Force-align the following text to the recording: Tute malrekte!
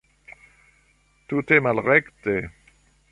Tute 1.27 1.59
malrekte! 1.67 2.39